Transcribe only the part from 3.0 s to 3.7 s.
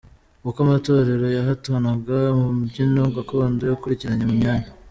gakondo